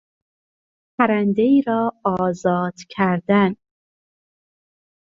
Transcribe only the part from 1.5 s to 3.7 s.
را آزاد کردن